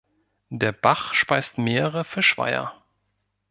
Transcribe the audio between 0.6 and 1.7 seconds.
Bach speist